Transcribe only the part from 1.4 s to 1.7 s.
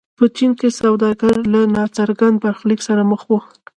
له